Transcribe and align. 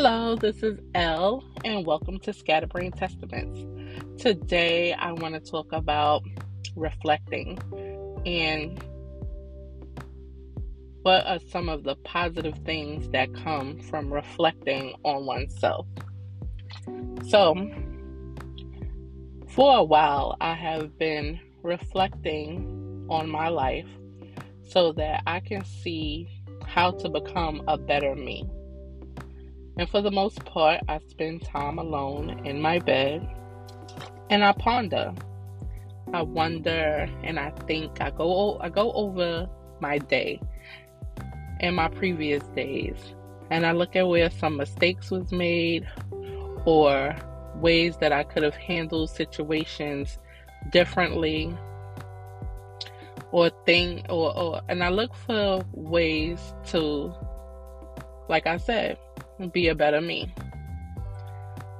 Hello, 0.00 0.36
this 0.36 0.62
is 0.62 0.78
Elle, 0.94 1.42
and 1.64 1.84
welcome 1.84 2.20
to 2.20 2.32
Scatterbrain 2.32 2.92
Testaments. 2.92 3.66
Today, 4.16 4.92
I 4.92 5.10
want 5.10 5.34
to 5.34 5.40
talk 5.40 5.72
about 5.72 6.22
reflecting 6.76 7.58
and 8.24 8.80
what 11.02 11.26
are 11.26 11.40
some 11.50 11.68
of 11.68 11.82
the 11.82 11.96
positive 12.04 12.56
things 12.64 13.08
that 13.08 13.34
come 13.42 13.80
from 13.80 14.12
reflecting 14.12 14.94
on 15.02 15.26
oneself. 15.26 15.84
So, 17.26 17.56
for 19.48 19.78
a 19.78 19.82
while, 19.82 20.36
I 20.40 20.54
have 20.54 20.96
been 20.96 21.40
reflecting 21.64 23.04
on 23.10 23.28
my 23.28 23.48
life 23.48 23.88
so 24.62 24.92
that 24.92 25.24
I 25.26 25.40
can 25.40 25.64
see 25.64 26.28
how 26.66 26.92
to 26.92 27.08
become 27.08 27.64
a 27.66 27.76
better 27.76 28.14
me. 28.14 28.48
And 29.78 29.88
for 29.88 30.02
the 30.02 30.10
most 30.10 30.44
part, 30.44 30.80
I 30.88 30.98
spend 31.06 31.42
time 31.42 31.78
alone 31.78 32.44
in 32.44 32.60
my 32.60 32.80
bed 32.80 33.28
and 34.28 34.44
I 34.44 34.52
ponder. 34.52 35.14
I 36.12 36.22
wonder 36.22 37.08
and 37.22 37.38
I 37.38 37.50
think 37.66 38.00
I 38.00 38.10
go 38.10 38.58
I 38.60 38.70
go 38.70 38.92
over 38.92 39.48
my 39.80 39.98
day 39.98 40.40
and 41.60 41.76
my 41.76 41.88
previous 41.88 42.42
days 42.48 42.96
and 43.50 43.66
I 43.66 43.72
look 43.72 43.94
at 43.94 44.08
where 44.08 44.30
some 44.30 44.56
mistakes 44.56 45.10
was 45.10 45.30
made 45.32 45.86
or 46.64 47.14
ways 47.56 47.96
that 47.98 48.12
I 48.12 48.24
could 48.24 48.42
have 48.42 48.54
handled 48.54 49.10
situations 49.10 50.18
differently 50.70 51.54
or 53.30 53.50
thing 53.66 54.06
or, 54.08 54.36
or 54.36 54.62
and 54.68 54.82
I 54.82 54.88
look 54.88 55.14
for 55.14 55.62
ways 55.72 56.54
to 56.68 57.12
like 58.28 58.46
I 58.46 58.56
said 58.56 58.98
be 59.52 59.68
a 59.68 59.74
better 59.74 60.00
me. 60.00 60.32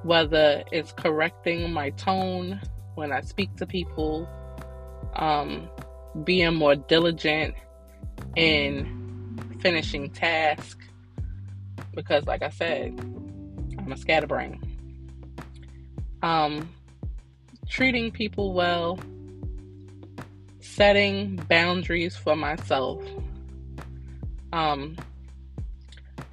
Whether 0.03 0.63
it's 0.71 0.91
correcting 0.93 1.71
my 1.73 1.89
tone 1.91 2.61
when 2.95 3.11
I 3.11 3.21
speak 3.21 3.55
to 3.57 3.65
people, 3.65 4.27
um, 5.15 5.69
being 6.23 6.55
more 6.55 6.75
diligent 6.75 7.55
in 8.35 9.57
finishing 9.61 10.09
tasks, 10.09 10.85
because, 11.93 12.25
like 12.25 12.41
I 12.41 12.49
said, 12.49 12.97
I'm 13.77 13.91
a 13.91 13.97
scatterbrain. 13.97 14.61
Um, 16.21 16.69
treating 17.67 18.11
people 18.11 18.53
well, 18.53 18.99
setting 20.59 21.37
boundaries 21.49 22.15
for 22.15 22.35
myself, 22.35 23.03
um, 24.53 24.95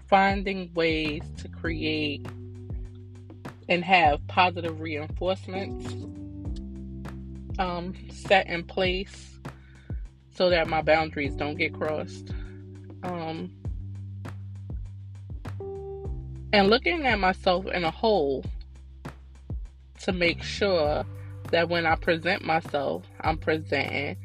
finding 0.08 0.72
ways 0.74 1.22
to 1.38 1.48
create 1.48 2.26
and 3.68 3.84
have 3.84 4.24
positive 4.28 4.80
reinforcements 4.80 5.92
um, 7.58 7.94
set 8.10 8.46
in 8.46 8.62
place 8.62 9.38
so 10.30 10.50
that 10.50 10.68
my 10.68 10.82
boundaries 10.82 11.34
don't 11.34 11.56
get 11.56 11.72
crossed. 11.72 12.30
Um, 13.02 13.50
and 16.52 16.68
looking 16.68 17.06
at 17.06 17.18
myself 17.18 17.66
in 17.66 17.84
a 17.84 17.90
whole 17.90 18.44
to 20.02 20.12
make 20.12 20.42
sure 20.42 21.04
that 21.50 21.68
when 21.68 21.86
I 21.86 21.96
present 21.96 22.44
myself, 22.44 23.04
I'm 23.20 23.38
presenting 23.38 24.16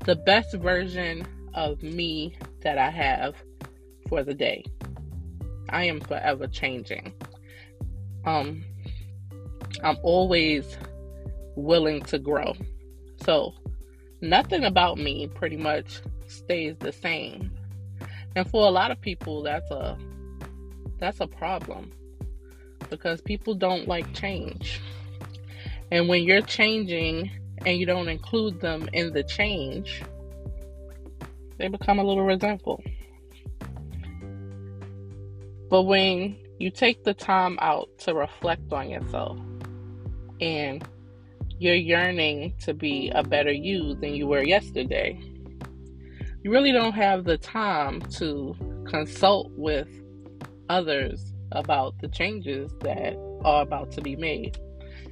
the 0.00 0.16
best 0.16 0.54
version 0.54 1.26
of 1.54 1.82
me 1.82 2.36
that 2.60 2.78
I 2.78 2.90
have 2.90 3.34
for 4.08 4.22
the 4.22 4.34
day. 4.34 4.64
I 5.68 5.84
am 5.84 6.00
forever 6.00 6.46
changing. 6.46 7.14
Um, 8.24 8.64
I'm 9.82 9.96
always 10.02 10.76
willing 11.56 12.02
to 12.02 12.18
grow. 12.18 12.54
So, 13.24 13.54
nothing 14.20 14.64
about 14.64 14.98
me 14.98 15.28
pretty 15.28 15.56
much 15.56 16.00
stays 16.26 16.76
the 16.78 16.92
same. 16.92 17.50
And 18.34 18.48
for 18.48 18.66
a 18.66 18.70
lot 18.70 18.90
of 18.90 19.00
people 19.00 19.42
that's 19.42 19.70
a 19.70 19.98
that's 20.98 21.20
a 21.20 21.26
problem 21.26 21.92
because 22.88 23.20
people 23.20 23.54
don't 23.54 23.88
like 23.88 24.12
change. 24.14 24.80
And 25.90 26.08
when 26.08 26.22
you're 26.22 26.42
changing 26.42 27.30
and 27.66 27.78
you 27.78 27.86
don't 27.86 28.08
include 28.08 28.60
them 28.60 28.88
in 28.92 29.12
the 29.12 29.22
change, 29.22 30.02
they 31.58 31.68
become 31.68 31.98
a 31.98 32.04
little 32.04 32.24
resentful. 32.24 32.82
But 35.72 35.84
when 35.84 36.36
you 36.58 36.70
take 36.70 37.02
the 37.02 37.14
time 37.14 37.58
out 37.62 37.88
to 38.00 38.12
reflect 38.12 38.74
on 38.74 38.90
yourself 38.90 39.38
and 40.38 40.86
you're 41.58 41.74
yearning 41.74 42.52
to 42.64 42.74
be 42.74 43.10
a 43.14 43.22
better 43.22 43.50
you 43.50 43.94
than 43.94 44.14
you 44.14 44.26
were 44.26 44.42
yesterday, 44.42 45.18
you 46.42 46.50
really 46.50 46.72
don't 46.72 46.92
have 46.92 47.24
the 47.24 47.38
time 47.38 48.02
to 48.18 48.54
consult 48.86 49.50
with 49.52 49.88
others 50.68 51.32
about 51.52 51.98
the 52.02 52.08
changes 52.08 52.70
that 52.80 53.16
are 53.42 53.62
about 53.62 53.90
to 53.92 54.02
be 54.02 54.14
made. 54.14 54.58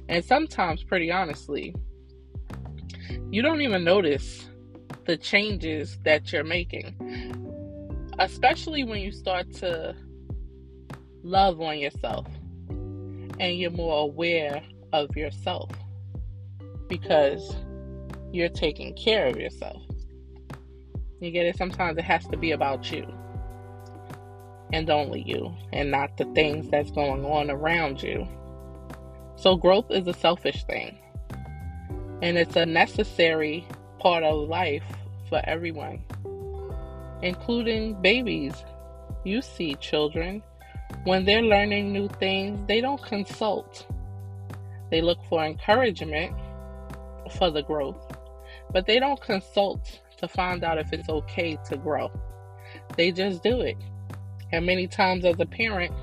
And 0.09 0.23
sometimes, 0.23 0.83
pretty 0.83 1.11
honestly, 1.11 1.73
you 3.31 3.41
don't 3.41 3.61
even 3.61 3.83
notice 3.83 4.47
the 5.05 5.17
changes 5.17 5.97
that 6.03 6.31
you're 6.31 6.43
making, 6.43 6.93
especially 8.19 8.83
when 8.83 9.01
you 9.01 9.11
start 9.11 9.51
to 9.55 9.95
love 11.23 11.61
on 11.61 11.79
yourself 11.79 12.27
and 12.69 13.57
you're 13.57 13.71
more 13.71 14.01
aware 14.01 14.61
of 14.93 15.15
yourself 15.15 15.69
because 16.87 17.55
you're 18.31 18.49
taking 18.49 18.93
care 18.95 19.27
of 19.27 19.37
yourself. 19.37 19.81
You 21.19 21.31
get 21.31 21.45
it? 21.45 21.57
Sometimes 21.57 21.97
it 21.97 22.03
has 22.03 22.25
to 22.27 22.37
be 22.37 22.51
about 22.51 22.91
you 22.91 23.07
and 24.73 24.89
only 24.89 25.21
you 25.21 25.53
and 25.73 25.91
not 25.91 26.17
the 26.17 26.25
things 26.33 26.69
that's 26.69 26.91
going 26.91 27.25
on 27.25 27.49
around 27.51 28.01
you. 28.01 28.27
So, 29.35 29.55
growth 29.55 29.89
is 29.89 30.07
a 30.07 30.13
selfish 30.13 30.63
thing 30.65 30.97
and 32.21 32.37
it's 32.37 32.55
a 32.55 32.65
necessary 32.65 33.67
part 33.99 34.23
of 34.23 34.47
life 34.47 34.83
for 35.29 35.41
everyone, 35.45 36.03
including 37.21 37.99
babies. 38.01 38.53
You 39.23 39.41
see 39.41 39.75
children 39.75 40.41
when 41.03 41.25
they're 41.25 41.41
learning 41.41 41.91
new 41.91 42.07
things, 42.07 42.59
they 42.67 42.79
don't 42.79 43.01
consult. 43.03 43.87
They 44.91 45.01
look 45.01 45.17
for 45.29 45.43
encouragement 45.43 46.35
for 47.37 47.49
the 47.49 47.63
growth, 47.63 48.05
but 48.71 48.85
they 48.85 48.99
don't 48.99 49.19
consult 49.19 50.01
to 50.17 50.27
find 50.27 50.63
out 50.63 50.77
if 50.77 50.93
it's 50.93 51.09
okay 51.09 51.57
to 51.69 51.77
grow. 51.77 52.11
They 52.97 53.11
just 53.11 53.41
do 53.41 53.61
it. 53.61 53.77
And 54.51 54.65
many 54.65 54.87
times, 54.87 55.25
as 55.25 55.39
a 55.39 55.45
parent, 55.45 55.93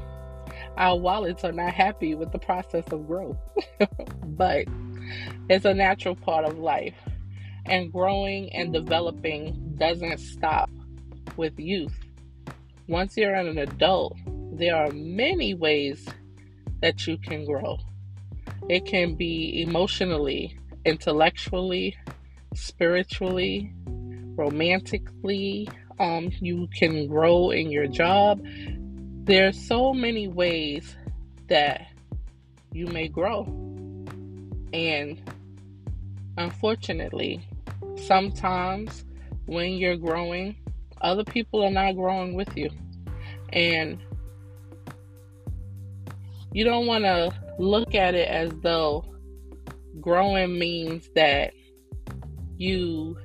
our 0.76 0.96
wallets 0.96 1.44
are 1.44 1.52
not 1.52 1.74
happy 1.74 2.14
with 2.14 2.32
the 2.32 2.38
process 2.38 2.84
of 2.90 3.06
growth. 3.06 3.36
but 4.24 4.66
it's 5.48 5.64
a 5.64 5.74
natural 5.74 6.16
part 6.16 6.44
of 6.44 6.58
life. 6.58 6.96
And 7.66 7.92
growing 7.92 8.50
and 8.52 8.72
developing 8.72 9.74
doesn't 9.78 10.18
stop 10.18 10.70
with 11.36 11.58
youth. 11.58 11.96
Once 12.88 13.16
you're 13.16 13.34
an 13.34 13.58
adult, 13.58 14.16
there 14.58 14.76
are 14.76 14.90
many 14.90 15.54
ways 15.54 16.06
that 16.82 17.06
you 17.06 17.16
can 17.18 17.44
grow. 17.44 17.78
It 18.68 18.84
can 18.86 19.14
be 19.14 19.62
emotionally, 19.62 20.58
intellectually, 20.84 21.96
spiritually, 22.54 23.72
romantically. 24.36 25.68
Um, 26.00 26.30
you 26.40 26.68
can 26.74 27.06
grow 27.06 27.50
in 27.50 27.70
your 27.70 27.86
job. 27.86 28.40
There 29.24 29.48
are 29.48 29.52
so 29.52 29.94
many 29.94 30.28
ways 30.28 30.96
that 31.48 31.86
you 32.72 32.86
may 32.86 33.08
grow. 33.08 33.44
And 34.72 35.20
unfortunately, 36.36 37.40
sometimes 37.96 39.04
when 39.46 39.72
you're 39.72 39.96
growing, 39.96 40.56
other 41.00 41.24
people 41.24 41.64
are 41.64 41.70
not 41.70 41.92
growing 41.92 42.34
with 42.34 42.56
you. 42.56 42.70
And 43.52 43.98
you 46.52 46.64
don't 46.64 46.86
want 46.86 47.04
to 47.04 47.30
look 47.58 47.94
at 47.94 48.14
it 48.14 48.28
as 48.28 48.50
though 48.62 49.04
growing 50.00 50.58
means 50.58 51.08
that 51.14 51.52
you 52.56 53.16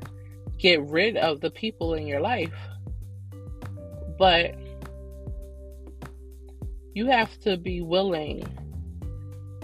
get 0.57 0.81
rid 0.83 1.17
of 1.17 1.41
the 1.41 1.51
people 1.51 1.93
in 1.93 2.07
your 2.07 2.21
life. 2.21 2.53
But 4.17 4.55
you 6.93 7.07
have 7.07 7.39
to 7.41 7.57
be 7.57 7.81
willing 7.81 8.45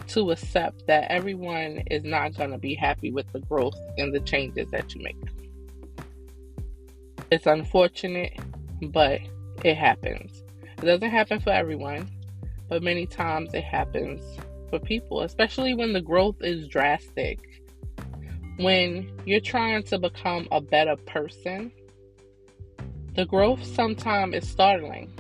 to 0.08 0.32
accept 0.32 0.88
that 0.88 1.12
everyone 1.12 1.84
is 1.92 2.04
not 2.04 2.36
going 2.36 2.50
to 2.52 2.58
be 2.58 2.74
happy 2.74 3.12
with 3.12 3.32
the 3.32 3.40
growth 3.42 3.78
and 3.98 4.14
the 4.14 4.20
changes 4.22 4.70
that 4.72 4.96
you 4.96 5.04
make. 5.04 5.18
It's 7.32 7.46
unfortunate, 7.46 8.34
but 8.82 9.22
it 9.64 9.76
happens. 9.76 10.44
It 10.82 10.86
doesn't 10.86 11.12
happen 11.12 11.40
for 11.40 11.52
everyone 11.52 12.10
but 12.70 12.84
many 12.84 13.06
times 13.06 13.54
it 13.54 13.64
happens 13.64 14.22
for 14.70 14.80
people, 14.80 15.22
especially 15.22 15.74
when 15.74 15.92
the 15.92 16.02
growth 16.02 16.38
is 16.42 16.68
drastic. 16.68 17.40
When 18.58 19.12
you're 19.26 19.40
trying 19.40 19.84
to 19.84 19.98
become 19.98 20.48
a 20.52 20.62
better 20.62 20.96
person, 20.96 21.72
the 23.16 23.26
growth 23.26 23.66
sometimes 23.66 24.36
is 24.36 24.48
startling. 24.48 25.12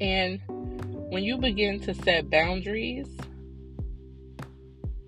And 0.00 0.40
when 1.10 1.24
you 1.24 1.36
begin 1.36 1.80
to 1.80 1.94
set 1.94 2.30
boundaries, 2.30 3.08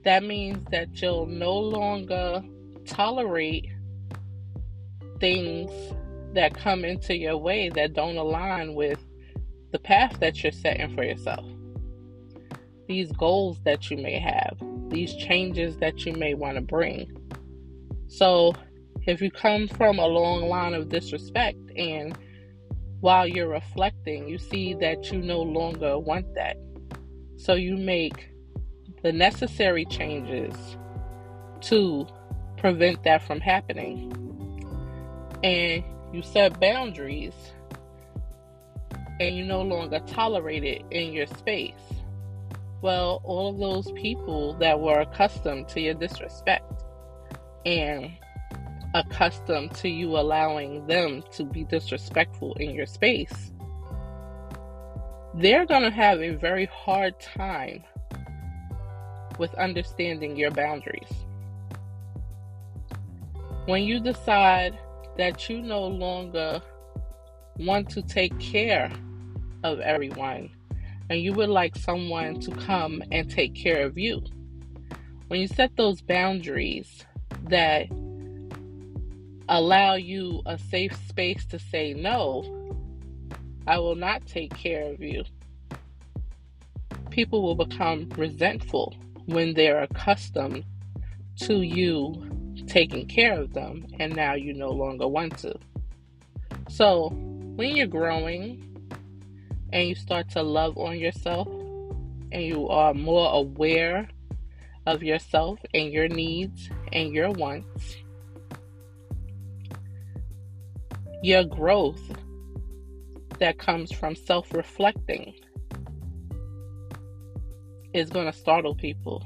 that 0.05 0.25
means 0.25 0.65
that 0.71 1.01
you'll 1.01 1.27
no 1.27 1.57
longer 1.57 2.43
tolerate 2.87 3.69
things 5.21 5.71
that 6.35 6.55
come 6.55 6.85
into 6.85 7.17
your 7.17 7.37
way 7.37 7.69
that 7.69 7.93
don't 7.93 8.17
align 8.17 8.75
with 8.75 8.99
the 9.73 9.79
path 9.79 10.21
that 10.21 10.43
you're 10.43 10.53
setting 10.53 10.95
for 10.95 11.03
yourself. 11.03 11.45
These 12.87 13.11
goals 13.13 13.59
that 13.65 13.91
you 13.91 13.97
may 13.97 14.19
have, 14.19 14.57
these 14.89 15.15
changes 15.17 15.79
that 15.79 16.05
you 16.05 16.13
may 16.13 16.35
want 16.35 16.57
to 16.57 16.61
bring. 16.61 17.11
So, 18.07 18.55
if 19.07 19.21
you 19.21 19.31
come 19.31 19.67
from 19.67 19.99
a 19.99 20.07
long 20.07 20.49
line 20.49 20.75
of 20.75 20.89
disrespect 20.89 21.59
and 21.77 22.17
while 23.01 23.27
you're 23.27 23.49
reflecting, 23.49 24.29
you 24.29 24.39
see 24.39 24.75
that 24.75 25.11
you 25.11 25.21
no 25.21 25.41
longer 25.41 25.99
want 25.99 26.35
that. 26.35 26.57
So, 27.37 27.55
you 27.55 27.77
make 27.77 28.29
the 29.03 29.13
necessary 29.13 29.87
changes 29.87 30.55
to 31.63 32.07
prevent 32.59 33.03
that 33.05 33.23
from 33.23 33.41
happening. 33.41 34.13
And 35.43 35.83
you 36.13 36.23
set 36.23 36.61
boundaries 36.61 37.35
and 39.21 39.37
you 39.37 39.45
no 39.45 39.63
longer 39.63 40.01
tolerate 40.07 40.65
it 40.65 40.83
in 40.91 41.13
your 41.13 41.27
space. 41.27 41.75
Well, 42.81 43.21
all 43.25 43.51
of 43.51 43.59
those 43.59 43.93
people 43.93 44.55
that 44.55 44.81
were 44.81 45.01
accustomed 45.01 45.69
to 45.69 45.81
your 45.81 45.95
disrespect 45.95 46.85
and 47.65 48.11
accustomed 48.95 49.75
to 49.77 49.89
you 49.89 50.17
allowing 50.19 50.87
them 50.87 51.23
to 51.33 51.45
be 51.45 51.65
disrespectful 51.65 52.55
in 52.55 52.71
your 52.71 52.87
space, 52.87 53.53
they're 55.35 55.65
going 55.65 55.83
to 55.83 55.91
have 55.91 56.21
a 56.21 56.35
very 56.35 56.67
hard 56.67 57.19
time 57.21 57.85
with 59.39 59.55
understanding 59.55 60.37
your 60.37 60.51
boundaries. 60.51 61.09
When 63.67 63.85
you 63.85 64.01
decide 64.01 64.79
that 65.17 65.49
you 65.49 65.63
no 65.63 65.87
longer 65.87 66.61
want 67.59 67.91
to 67.91 68.03
take 68.03 68.39
care 68.39 68.91
of 69.63 69.81
everyone 69.81 70.51
and 71.11 71.21
you 71.21 71.33
would 71.35 71.49
like 71.49 71.77
someone 71.77 72.41
to 72.41 72.51
come 72.53 73.03
and 73.13 73.31
take 73.31 73.55
care 73.55 73.85
of 73.85 73.99
you. 73.99 74.23
When 75.29 75.41
you 75.41 75.47
set 75.47 75.77
those 75.77 76.01
boundaries 76.01 77.05
that 77.49 77.89
allow 79.49 79.95
you 79.95 80.41
a 80.47 80.57
safe 80.57 80.97
space 81.09 81.45
to 81.47 81.59
say 81.59 81.93
no, 81.93 82.45
I 83.67 83.79
will 83.79 83.95
not 83.95 84.27
take 84.27 84.55
care 84.55 84.91
of 84.93 85.01
you. 85.01 85.25
People 87.11 87.43
will 87.43 87.57
become 87.57 88.09
resentful 88.17 88.97
when 89.27 89.55
they're 89.55 89.83
accustomed 89.83 90.65
to 91.41 91.61
you 91.61 92.65
taking 92.67 93.07
care 93.07 93.39
of 93.39 93.53
them 93.53 93.87
and 93.99 94.17
now 94.17 94.35
you 94.35 94.55
no 94.55 94.71
longer 94.71 95.07
want 95.07 95.37
to. 95.39 95.55
So, 96.69 97.15
when 97.63 97.77
you're 97.77 97.87
growing 97.87 98.91
and 99.73 99.87
you 99.87 99.95
start 99.95 100.29
to 100.29 100.43
love 100.43 100.77
on 100.77 100.99
yourself 100.99 101.47
and 102.33 102.43
you 102.43 102.69
are 102.69 102.93
more 102.93 103.33
aware 103.35 104.09
of 104.87 105.01
yourself 105.01 105.61
and 105.73 105.93
your 105.93 106.09
needs 106.09 106.69
and 106.93 107.15
your 107.15 107.31
wants, 107.31 107.99
your 111.23 111.45
growth 111.45 112.03
that 113.39 113.59
comes 113.59 113.93
from 113.93 114.17
self 114.17 114.53
reflecting 114.53 115.33
is 117.95 118.11
going 118.11 118.27
to 118.27 118.37
startle 118.37 118.75
people. 118.75 119.25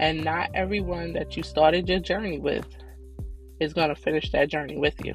And 0.00 0.24
not 0.24 0.50
everyone 0.54 1.12
that 1.12 1.36
you 1.36 1.44
started 1.44 1.88
your 1.88 2.00
journey 2.00 2.40
with 2.40 2.66
is 3.60 3.72
going 3.72 3.90
to 3.90 3.94
finish 3.94 4.32
that 4.32 4.48
journey 4.48 4.78
with 4.78 4.96
you. 5.04 5.14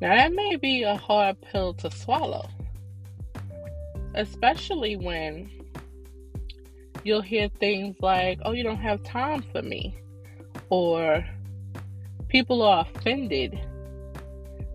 Now, 0.00 0.14
that 0.14 0.32
may 0.32 0.56
be 0.56 0.82
a 0.82 0.96
hard 0.96 1.40
pill 1.40 1.74
to 1.74 1.90
swallow, 1.90 2.48
especially 4.14 4.96
when 4.96 5.50
you'll 7.04 7.22
hear 7.22 7.48
things 7.48 7.96
like, 8.00 8.38
oh, 8.44 8.52
you 8.52 8.62
don't 8.62 8.76
have 8.76 9.02
time 9.02 9.42
for 9.52 9.62
me, 9.62 9.94
or 10.68 11.24
people 12.28 12.62
are 12.62 12.86
offended 12.94 13.58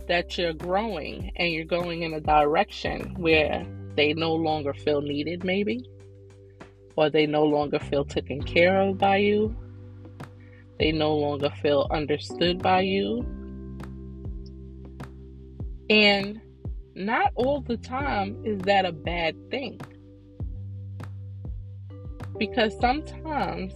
that 0.08 0.38
you're 0.38 0.54
growing 0.54 1.32
and 1.36 1.52
you're 1.52 1.66
going 1.66 2.02
in 2.02 2.14
a 2.14 2.20
direction 2.22 3.14
where 3.18 3.66
they 3.96 4.14
no 4.14 4.34
longer 4.34 4.74
feel 4.74 5.02
needed, 5.02 5.44
maybe 5.44 5.86
or 6.96 7.10
they 7.10 7.26
no 7.26 7.44
longer 7.44 7.80
feel 7.80 8.06
taken 8.06 8.42
care 8.42 8.82
of 8.82 8.98
by 8.98 9.18
you, 9.18 9.56
they 10.80 10.92
no 10.92 11.16
longer 11.16 11.50
feel 11.62 11.88
understood 11.92 12.62
by 12.62 12.82
you. 12.82 13.26
And 15.92 16.40
not 16.96 17.34
all 17.36 17.60
the 17.60 17.76
time 17.76 18.42
is 18.46 18.62
that 18.62 18.86
a 18.86 18.94
bad 18.94 19.36
thing. 19.52 19.78
Because 22.38 22.80
sometimes 22.80 23.74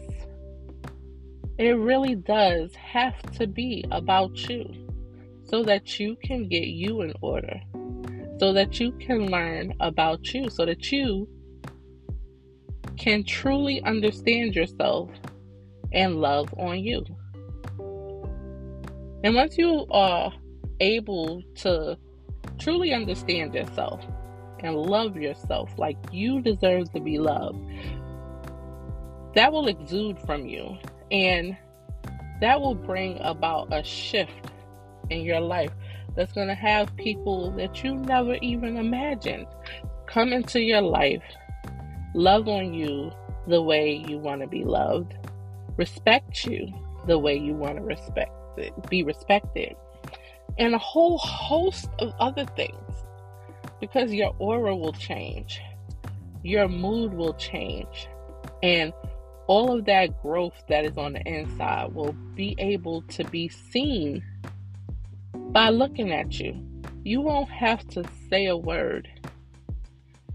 it 1.58 1.78
really 1.78 2.16
does 2.16 2.74
have 2.76 3.22
to 3.34 3.48
be 3.48 3.84
about 3.92 4.48
you 4.48 4.66
so 5.44 5.62
that 5.64 6.00
you 6.00 6.16
can 6.24 6.48
get 6.48 6.68
you 6.68 7.02
in 7.02 7.14
order, 7.20 7.60
so 8.40 8.54
that 8.54 8.80
you 8.80 8.94
can 8.94 9.30
learn 9.30 9.74
about 9.82 10.34
you, 10.34 10.50
so 10.50 10.66
that 10.66 10.94
you 10.94 11.28
can 12.98 13.26
truly 13.26 13.84
understand 13.84 14.56
yourself 14.56 15.10
and 15.92 16.22
love 16.22 16.48
on 16.58 16.80
you. 16.80 17.04
And 19.22 19.36
once 19.36 19.58
you 19.58 19.86
are 19.92 20.32
able 20.80 21.42
to 21.56 21.98
truly 22.60 22.94
understand 22.94 23.54
yourself 23.54 24.06
and 24.60 24.76
love 24.76 25.16
yourself 25.18 25.72
like 25.78 25.98
you 26.12 26.42
deserve 26.42 26.92
to 26.94 27.00
be 27.00 27.20
loved, 27.20 27.60
that 29.36 29.52
will 29.52 29.68
exude 29.68 30.20
from 30.20 30.46
you. 30.46 30.78
And 31.12 31.56
that 32.42 32.60
will 32.60 32.76
bring 32.76 33.20
about 33.22 33.74
a 33.74 33.84
shift 33.84 34.52
in 35.10 35.22
your 35.22 35.40
life 35.40 35.72
that's 36.16 36.32
going 36.32 36.48
to 36.48 36.56
have 36.56 36.96
people 36.96 37.52
that 37.52 37.84
you 37.84 37.96
never 37.96 38.36
even 38.36 38.78
imagined 38.78 39.46
come 40.08 40.32
into 40.34 40.62
your 40.62 40.82
life 40.82 41.24
love 42.14 42.48
on 42.48 42.74
you 42.74 43.12
the 43.48 43.62
way 43.62 44.04
you 44.08 44.18
want 44.18 44.42
to 44.42 44.48
be 44.48 44.64
loved, 44.64 45.14
respect 45.78 46.46
you 46.46 46.68
the 47.08 47.20
way 47.20 47.38
you 47.38 47.54
want 47.54 47.78
to 47.78 47.84
respect 47.84 48.32
it, 48.58 48.74
be 48.90 49.04
respected, 49.04 49.76
and 50.58 50.74
a 50.74 50.78
whole 50.78 51.18
host 51.18 51.90
of 52.00 52.14
other 52.20 52.46
things. 52.56 52.76
Because 53.82 54.14
your 54.14 54.34
aura 54.40 54.76
will 54.76 54.94
change, 54.94 55.62
your 56.44 56.68
mood 56.68 57.14
will 57.14 57.34
change, 57.34 58.08
and 58.64 58.94
all 59.48 59.78
of 59.78 59.86
that 59.86 60.22
growth 60.22 60.56
that 60.70 60.86
is 60.86 60.98
on 60.98 61.14
the 61.14 61.22
inside 61.28 61.94
will 61.94 62.14
be 62.36 62.56
able 62.58 63.02
to 63.04 63.24
be 63.26 63.48
seen 63.50 64.24
by 65.50 65.70
looking 65.70 66.12
at 66.12 66.40
you. 66.40 66.56
You 67.04 67.22
won't 67.22 67.50
have 67.50 67.88
to 67.90 68.04
say 68.30 68.48
a 68.48 68.58
word. 68.58 69.08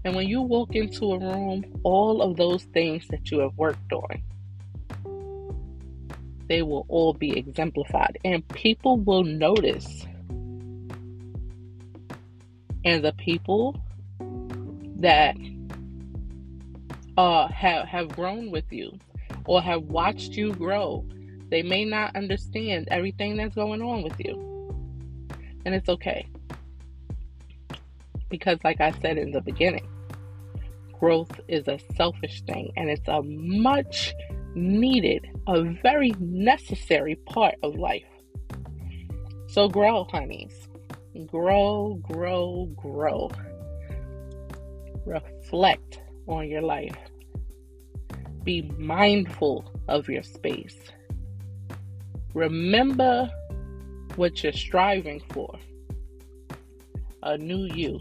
And 0.05 0.15
when 0.15 0.27
you 0.27 0.41
walk 0.41 0.75
into 0.75 1.11
a 1.11 1.19
room, 1.19 1.65
all 1.83 2.21
of 2.21 2.37
those 2.37 2.63
things 2.63 3.07
that 3.09 3.29
you 3.29 3.39
have 3.39 3.55
worked 3.57 3.91
on, 3.91 4.21
they 6.51 6.63
will 6.63 6.85
all 6.89 7.13
be 7.13 7.37
exemplified, 7.37 8.17
and 8.25 8.45
people 8.49 8.97
will 8.97 9.23
notice. 9.23 10.05
And 12.83 13.05
the 13.05 13.13
people 13.13 13.81
that 14.97 15.37
uh, 17.15 17.47
have 17.47 17.87
have 17.87 18.09
grown 18.09 18.51
with 18.51 18.65
you 18.69 18.91
or 19.45 19.61
have 19.61 19.83
watched 19.83 20.33
you 20.33 20.53
grow, 20.53 21.05
they 21.49 21.61
may 21.61 21.85
not 21.85 22.17
understand 22.17 22.89
everything 22.91 23.37
that's 23.37 23.55
going 23.55 23.81
on 23.81 24.03
with 24.03 24.19
you, 24.19 24.35
and 25.65 25.73
it's 25.73 25.87
okay. 25.87 26.27
Because, 28.29 28.57
like 28.65 28.81
I 28.81 28.91
said 29.01 29.17
in 29.17 29.31
the 29.31 29.39
beginning, 29.39 29.87
growth 30.99 31.39
is 31.47 31.69
a 31.69 31.79
selfish 31.95 32.41
thing 32.41 32.73
and 32.75 32.89
it's 32.89 33.07
a 33.07 33.21
much 33.23 34.13
needed, 34.55 35.27
a 35.47 35.61
very 35.81 36.13
necessary 36.19 37.15
part 37.15 37.55
of 37.63 37.75
life. 37.75 38.03
So, 39.47 39.67
grow, 39.67 40.05
honeys. 40.05 40.67
Grow, 41.27 41.99
grow, 42.01 42.69
grow. 42.75 43.29
reflect 45.05 45.99
on 46.27 46.47
your 46.47 46.61
life. 46.61 46.95
Be 48.43 48.61
mindful 48.77 49.71
of 49.87 50.07
your 50.07 50.23
space. 50.23 50.77
Remember 52.33 53.29
what 54.15 54.43
you're 54.43 54.53
striving 54.53 55.21
for 55.33 55.53
a 57.23 57.37
new 57.37 57.65
you, 57.75 57.99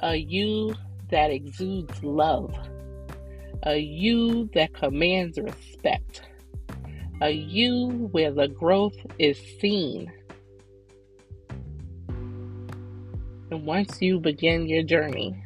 a 0.00 0.16
you 0.16 0.74
that 1.10 1.30
exudes 1.30 2.02
love, 2.02 2.54
a 3.64 3.76
you 3.76 4.48
that 4.54 4.72
commands 4.72 5.38
respect, 5.38 6.22
a 7.20 7.30
you 7.30 8.08
where 8.12 8.32
the 8.32 8.48
growth 8.48 8.96
is 9.18 9.38
seen. 9.60 10.10
And 12.08 13.66
once 13.66 14.00
you 14.00 14.20
begin 14.20 14.68
your 14.68 14.82
journey, 14.82 15.42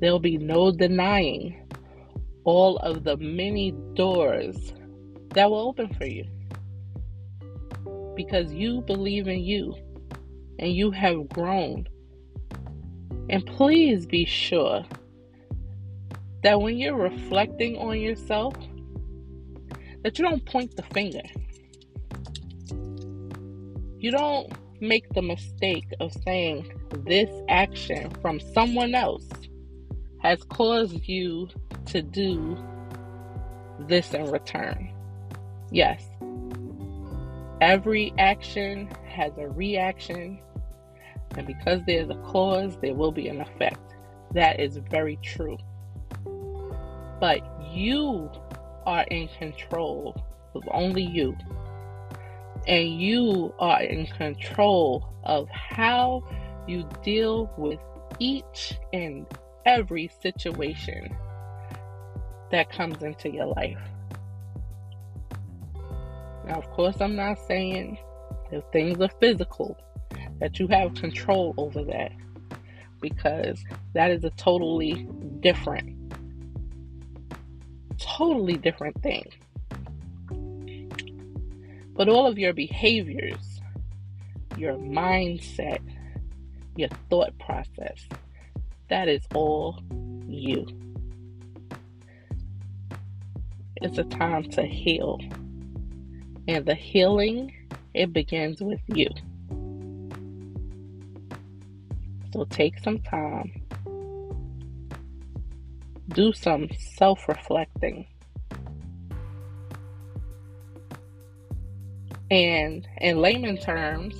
there'll 0.00 0.20
be 0.20 0.38
no 0.38 0.70
denying 0.70 1.58
all 2.44 2.76
of 2.78 3.04
the 3.04 3.16
many 3.16 3.72
doors 3.94 4.72
that 5.30 5.50
will 5.50 5.68
open 5.68 5.92
for 5.94 6.06
you 6.06 6.26
because 8.14 8.52
you 8.52 8.82
believe 8.82 9.26
in 9.26 9.40
you 9.40 9.74
and 10.58 10.72
you 10.72 10.90
have 10.90 11.28
grown. 11.28 11.86
And 13.30 13.46
please 13.46 14.04
be 14.04 14.24
sure 14.24 14.84
that 16.42 16.60
when 16.60 16.76
you're 16.76 16.96
reflecting 16.96 17.76
on 17.78 18.00
yourself, 18.00 18.54
that 20.02 20.18
you 20.18 20.24
don't 20.24 20.44
point 20.44 20.76
the 20.76 20.82
finger. 20.94 21.22
You 23.98 24.10
don't 24.10 24.52
make 24.80 25.08
the 25.10 25.22
mistake 25.22 25.86
of 26.00 26.12
saying 26.24 26.72
this 27.04 27.30
action 27.48 28.10
from 28.20 28.40
someone 28.40 28.94
else 28.94 29.28
has 30.20 30.42
caused 30.44 31.06
you 31.06 31.48
to 31.86 32.02
do 32.02 32.56
this 33.78 34.12
in 34.12 34.30
return. 34.30 34.92
Yes, 35.70 36.04
every 37.60 38.12
action 38.18 38.88
has 39.06 39.32
a 39.38 39.48
reaction, 39.48 40.40
and 41.36 41.46
because 41.46 41.80
there's 41.86 42.10
a 42.10 42.16
cause, 42.16 42.76
there 42.82 42.94
will 42.94 43.12
be 43.12 43.28
an 43.28 43.40
effect. 43.40 43.78
That 44.34 44.58
is 44.58 44.78
very 44.90 45.16
true. 45.22 45.56
But 47.22 47.40
you 47.70 48.32
are 48.84 49.04
in 49.04 49.28
control 49.38 50.16
of 50.56 50.64
only 50.72 51.04
you. 51.04 51.36
And 52.66 53.00
you 53.00 53.54
are 53.60 53.80
in 53.80 54.06
control 54.06 55.08
of 55.22 55.48
how 55.48 56.24
you 56.66 56.84
deal 57.04 57.48
with 57.56 57.78
each 58.18 58.76
and 58.92 59.24
every 59.64 60.10
situation 60.20 61.16
that 62.50 62.72
comes 62.72 63.00
into 63.04 63.30
your 63.30 63.46
life. 63.46 63.78
Now, 66.48 66.54
of 66.54 66.68
course, 66.72 66.96
I'm 67.00 67.14
not 67.14 67.38
saying 67.46 67.98
if 68.50 68.64
things 68.72 69.00
are 69.00 69.10
physical 69.20 69.78
that 70.40 70.58
you 70.58 70.66
have 70.66 70.94
control 70.94 71.54
over 71.56 71.84
that 71.84 72.10
because 73.00 73.62
that 73.94 74.10
is 74.10 74.24
a 74.24 74.30
totally 74.30 75.06
different, 75.38 75.91
totally 78.04 78.56
different 78.56 79.00
thing. 79.02 79.26
But 81.94 82.08
all 82.08 82.26
of 82.26 82.38
your 82.38 82.52
behaviors, 82.52 83.60
your 84.56 84.74
mindset, 84.74 85.80
your 86.76 86.88
thought 87.10 87.38
process, 87.38 88.06
that 88.88 89.08
is 89.08 89.22
all 89.34 89.82
you. 90.26 90.66
It's 93.76 93.98
a 93.98 94.04
time 94.04 94.44
to 94.50 94.62
heal. 94.62 95.20
And 96.48 96.66
the 96.66 96.74
healing, 96.74 97.54
it 97.94 98.12
begins 98.12 98.60
with 98.60 98.80
you. 98.86 99.08
So 102.32 102.44
take 102.44 102.78
some 102.78 103.00
time. 103.00 103.61
Do 106.14 106.32
some 106.32 106.68
self 106.78 107.26
reflecting. 107.28 108.06
And 112.30 112.86
in 112.98 113.18
layman 113.18 113.58
terms, 113.58 114.14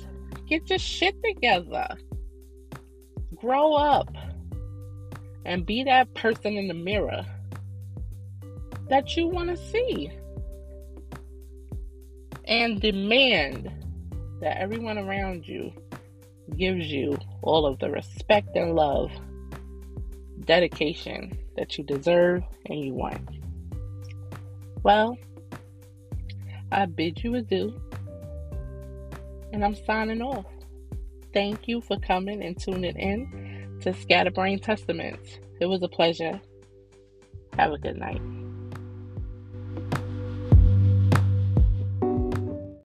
get 0.47 0.69
your 0.69 0.79
shit 0.79 1.15
together. 1.23 1.87
Grow 3.35 3.73
up 3.73 4.09
and 5.45 5.65
be 5.65 5.83
that 5.83 6.13
person 6.13 6.53
in 6.53 6.67
the 6.67 6.73
mirror 6.73 7.25
that 8.89 9.17
you 9.17 9.27
want 9.27 9.49
to 9.49 9.57
see. 9.57 10.11
And 12.45 12.81
demand 12.81 13.71
that 14.41 14.57
everyone 14.57 14.97
around 14.97 15.47
you 15.47 15.71
gives 16.57 16.91
you 16.91 17.17
all 17.41 17.65
of 17.65 17.79
the 17.79 17.89
respect 17.89 18.49
and 18.55 18.75
love, 18.75 19.11
dedication 20.41 21.37
that 21.55 21.77
you 21.77 21.83
deserve 21.83 22.43
and 22.65 22.79
you 22.79 22.93
want. 22.93 23.21
Well, 24.83 25.17
I 26.71 26.85
bid 26.85 27.23
you 27.23 27.35
adieu, 27.35 27.79
and 29.51 29.63
I'm 29.63 29.75
signing 29.85 30.21
off. 30.21 30.45
Thank 31.33 31.67
you 31.67 31.81
for 31.81 31.99
coming 31.99 32.43
and 32.43 32.59
tuning 32.59 32.97
in 32.97 33.79
to 33.81 33.93
Scatterbrain 33.93 34.59
Testaments. 34.59 35.39
It 35.59 35.67
was 35.67 35.81
a 35.83 35.87
pleasure. 35.87 36.39
Have 37.57 37.71
a 37.71 37.77
good 37.77 37.97
night. 37.97 38.21